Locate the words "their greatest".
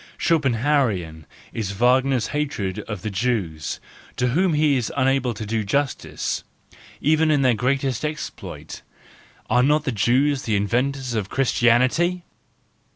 7.43-8.03